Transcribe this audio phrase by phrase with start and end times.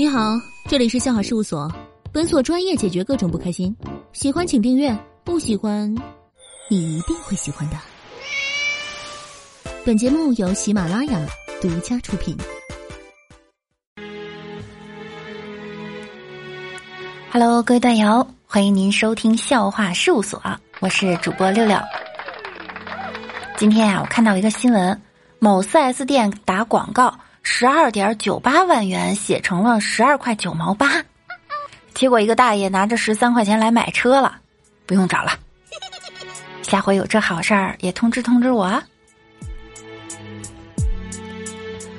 [0.00, 1.68] 你好，这里是笑话事务所，
[2.12, 3.76] 本所专业解决各种不开心。
[4.12, 5.92] 喜欢请订阅，不喜欢，
[6.70, 7.76] 你一定会喜欢的。
[9.84, 11.18] 本节目由喜马拉雅
[11.60, 12.38] 独家出品。
[17.32, 20.40] Hello，各位段友，欢迎您收听笑话事务所，
[20.78, 21.76] 我是主播六六。
[23.56, 25.02] 今天呀，我看到一个新闻，
[25.40, 27.12] 某 4S 店打广告。
[27.50, 31.02] 十二点九八万元写成了十二块九毛八，
[31.94, 34.36] 结果一个大爷拿着十三块钱来买车了，
[34.84, 35.32] 不用找了。
[36.62, 38.84] 下回有这好事儿也通知通知我啊。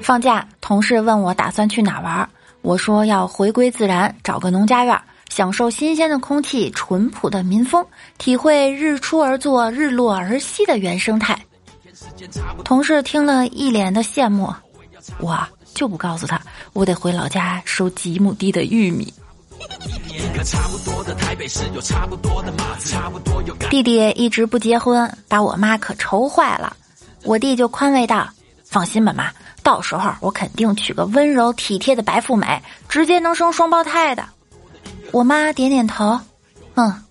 [0.00, 2.26] 放假，同事问我打算去哪玩，
[2.62, 7.84] 我说要回归自然，找个农家院，享受新鲜的空气、淳朴的民风，
[8.16, 11.36] 体会日出而作、日落而息的原生态。
[12.64, 14.50] 同事听了一脸的羡慕。
[15.18, 15.38] 我
[15.74, 16.40] 就不告诉他，
[16.72, 19.12] 我得回老家收几亩地的玉米。
[23.70, 26.76] 弟弟一直不结婚，把我妈可愁坏了。
[27.24, 28.28] 我弟就宽慰道
[28.64, 29.30] ：“放心吧，妈，
[29.62, 34.24] 到时候我肯定娶个温柔体贴的白富美，直接能生双胞胎的。”
[35.12, 36.18] 我妈点点头，
[36.74, 37.02] 嗯，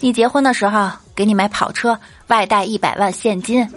[0.00, 3.68] 你结婚的时候给你买跑车，外带一百万现金。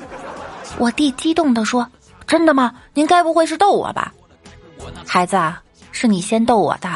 [0.78, 1.88] 我弟激动地说。
[2.32, 2.72] 真的吗？
[2.94, 4.14] 您该不会是逗我吧，
[5.06, 6.90] 孩子啊，是你先逗我的。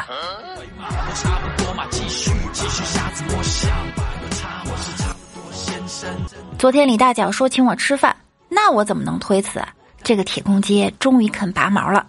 [6.57, 8.15] 昨天李大脚说请我吃饭，
[8.47, 9.61] 那我怎么能推辞？
[10.01, 12.07] 这个铁公鸡终于肯拔毛了。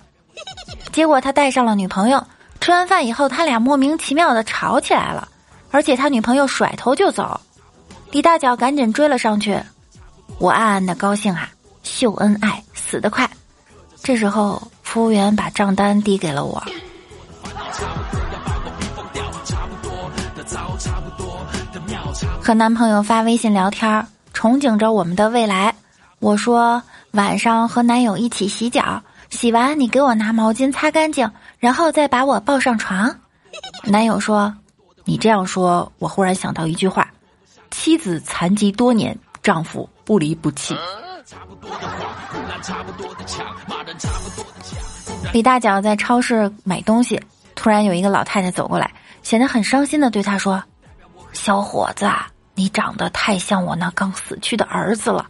[0.92, 2.24] 结果他带上了女朋友，
[2.60, 5.26] 吃完饭以后，他俩莫名其妙的吵起来了，
[5.72, 7.40] 而且他女朋友甩头就走。
[8.12, 9.60] 李大脚赶紧追了上去，
[10.38, 11.50] 我暗暗的高兴啊，
[11.82, 12.62] 秀恩爱。
[12.88, 13.28] 死得快，
[14.02, 16.62] 这时候服务员把账单递给了我。
[22.40, 25.74] 和男朋友发微信聊天，憧憬着我们的未来。
[26.20, 31.28] 我说晚上和男友一起洗脚，洗完你给我拿毛巾擦干净，
[31.58, 33.12] 然后再把我抱上床。
[33.82, 34.54] 男友说
[35.04, 37.08] ：“你这样说，我忽然想到一句话：
[37.72, 40.76] 妻子残疾多年，丈夫不离不弃。”
[45.32, 47.20] 李大脚在超市买东西，
[47.54, 48.90] 突然有一个老太太走过来，
[49.22, 50.62] 显得很伤心的对他说
[51.32, 52.08] ：“小伙子，
[52.54, 55.26] 你长得太像我那刚死去的儿子了，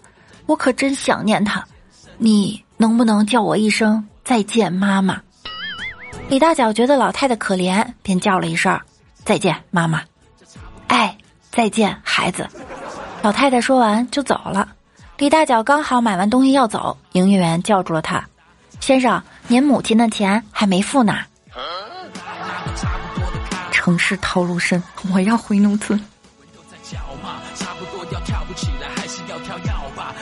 [0.46, 1.64] 我可真想念他，
[2.18, 5.20] 你能不能叫我一声再见，妈妈？”
[6.28, 8.78] 李大脚觉得老太太可怜，便叫了一声
[9.24, 10.02] ：“再见，妈妈。”
[10.88, 11.16] 哎，
[11.50, 12.48] 再见，孩子。
[13.22, 14.75] 老太太说完就走了。
[15.18, 18.22] 李大脚刚好买完东西要走，营业员叫住了他
[18.80, 21.16] ：“先生，您母亲的钱还没付呢。”
[23.72, 24.82] 城市套路深，
[25.14, 25.98] 我要回农村。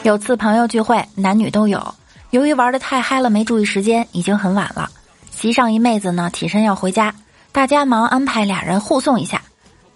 [0.05, 1.94] 有次朋友聚会，男女都有。
[2.31, 4.88] 由于玩的太嗨了，没注意时间，已经很晚了。
[5.32, 7.12] 席上一妹子呢，起身要回家，
[7.50, 9.43] 大家忙安排俩人护送一下。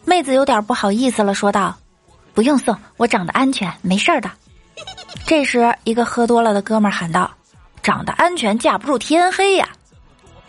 [0.04, 1.76] 妹子有点不好意思了，说道
[2.34, 4.28] ：“不用送，我长得安全，没事儿的。”
[5.26, 7.30] 这时，一个喝多了的哥们儿喊道
[7.82, 9.68] ：“长得安全，架不住天黑呀！”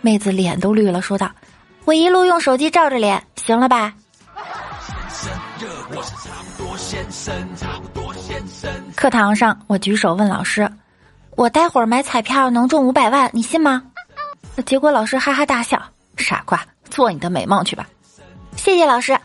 [0.02, 1.30] 妹子脸都绿了，说道
[1.86, 3.94] ：“我一路用手机照着脸，行了吧？”
[8.96, 10.69] 课堂上，我举手问老师
[11.36, 13.84] ：“我待会儿买彩票能中五百万，你信吗？”
[14.66, 15.81] 结果老师哈哈大笑
[16.18, 17.88] ：“傻瓜，做你的美梦去吧！”
[18.56, 19.18] 谢谢老师。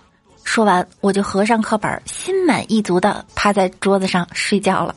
[0.45, 4.95] 说完，我就合上课本，心满意足的趴在桌子上睡觉了。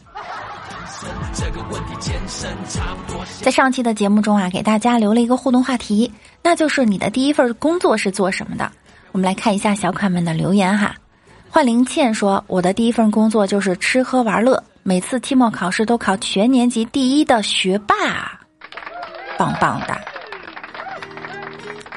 [3.47, 6.11] 在上期的节目中啊，给大家留了一个互动话题，
[6.43, 8.69] 那就是你的第一份工作是做什么的？
[9.13, 10.93] 我们来看一下小可爱们的留言哈。
[11.49, 18.37] 幻灵倩说：“我的第一份工作就是吃喝玩乐，每次期末考试都考全年级第一的学霸，
[19.37, 19.97] 棒棒的。”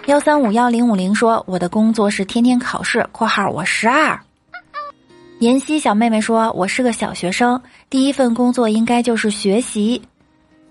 [0.06, 3.05] 幺三五幺零五零说：“我的工作是天天考试。
[3.11, 4.17] ”（括号我十二）
[5.43, 10.00] 妍希小妹妹说：“我是个小学生，第一份工作应该就是学习。”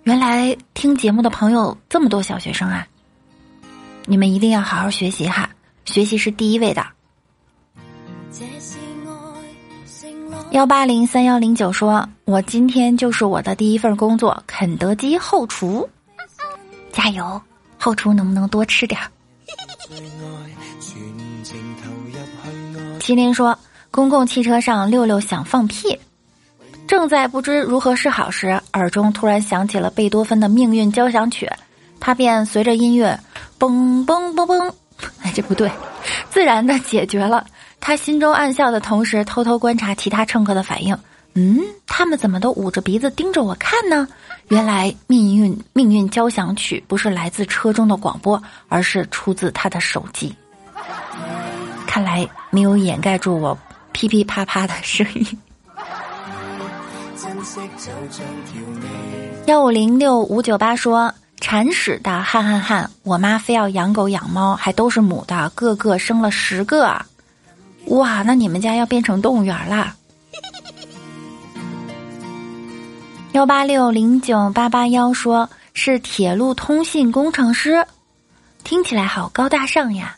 [0.04, 2.88] 原来听节目的朋友这么多小学生啊！
[4.06, 5.50] 你们一定要好好学习哈，
[5.86, 6.86] 学习是第一位的。
[10.52, 15.88] 幺八零三幺零九说：“我今天就是我的第一份工作，肯德基后厨，
[16.92, 17.40] 加油！
[17.78, 19.08] 后厨能不能多吃点儿？”
[23.00, 23.58] 麒麟说
[23.92, 26.00] ：“公共汽车上，六六想放屁，
[26.90, 31.48] 正在不知如何是好时，耳中突然响起了贝多芬的命运交响曲，
[32.00, 33.18] 他便随着音乐
[33.60, 34.74] 嘣嘣嘣嘣，
[35.22, 35.72] 哎，这不对，
[36.32, 37.46] 自然的解决了。
[37.80, 40.98] 他心中暗笑的同时，偷偷观察其他乘客的反应。
[41.36, 44.08] 嗯，他们怎么都捂着鼻子盯着我看呢？
[44.48, 50.36] 原来命运命运交响曲不是来自车中的广播，而是出自他的手机。
[51.86, 53.56] 看来没有掩盖住我
[53.92, 55.38] 噼噼啪啪的声音。
[59.46, 66.96] 幺五零六五九八说：“铲屎的汉汉汉，我妈非要养狗养猫，还都是母的，个个生了十个。
[67.88, 69.96] 哇，那你们家要变成动物园啦！”
[73.34, 77.86] 幺八六零九八八幺说：“是铁路通信工程师，
[78.64, 80.16] 听起来好高大上呀。”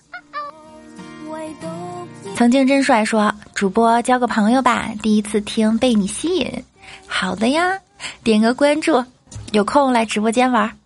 [2.35, 6.63] 曾经真帅说：“主播交个朋友吧，第一次听被你吸引。”
[7.07, 7.79] 好的呀，
[8.23, 9.03] 点个关注，
[9.51, 10.77] 有空来直播间玩。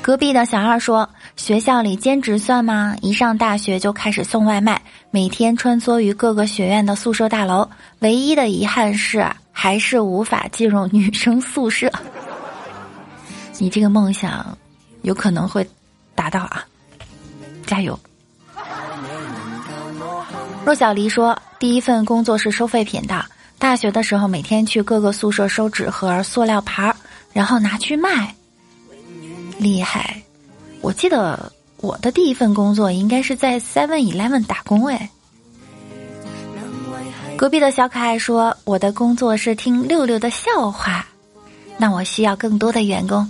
[0.00, 2.96] 隔壁的小二说：“学校里兼职算吗？
[3.02, 4.80] 一上大学就开始送外卖，
[5.10, 7.68] 每天穿梭于各个学院的宿舍大楼。
[7.98, 11.92] 唯一的遗憾是，还是无法进入女生宿舍。
[13.58, 14.56] 你这个梦想，
[15.02, 15.68] 有可能会
[16.14, 16.64] 达到啊！
[17.66, 17.98] 加油。”
[20.64, 23.24] 若小黎说：“第一份工作是收废品的。
[23.58, 26.94] 大学的时候，每天去各个宿舍收纸盒、塑料盘儿，
[27.32, 28.34] 然后拿去卖。
[29.58, 30.22] 厉害！
[30.82, 34.86] 我记得我的第一份工作应该是在 Seven Eleven 打工。
[34.86, 35.10] 哎，
[37.36, 41.06] 隔壁的小可爱说：我的工作是听六六的笑话。
[41.78, 43.26] 那我需要更多的员工。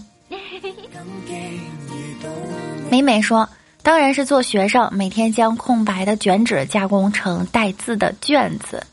[2.90, 3.48] 美美说。”
[3.88, 8.86] 当然是做学生，每天将空白的卷纸加工成带字的卷子。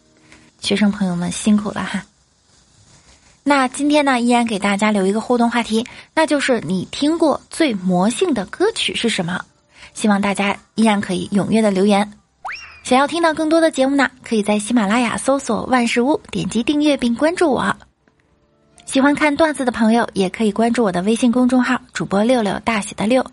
[0.61, 2.05] 学生朋友们辛苦了哈。
[3.43, 9.41] 那今天呢，依然给大家留一个互动话题，那就是你听过最魔性的歌曲是什么？
[9.93, 12.13] 希望大家依然可以踊跃的留言。
[12.83, 17.75] 想要听到更多的节目呢，可以在喜马拉雅搜索“万事屋”，点击订阅并关注我。
[18.85, 23.25] 喜欢看段子的朋友，也可以关注我的微信公众号“主播六六大写的六”。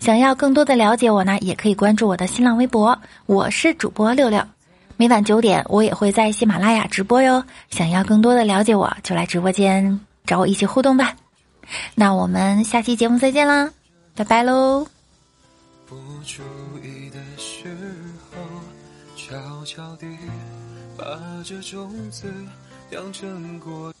[0.00, 4.42] 想要更多的了解我呢，也可以关注我的新浪微博，我是主播六六。
[4.96, 7.44] 每晚九点，我也会在喜马拉雅直播哟。
[7.68, 11.14] 想要更多的了解我，就来直播间找我一起互动吧。
[11.94, 13.70] 那我们下期节目再见啦，
[14.16, 14.86] 拜拜喽。
[15.86, 16.42] 不注
[16.82, 17.68] 意的时
[18.32, 18.40] 候，
[19.16, 19.36] 悄
[19.66, 20.06] 悄地
[20.96, 21.04] 把
[21.44, 22.32] 这种子
[22.90, 23.92] 养成果。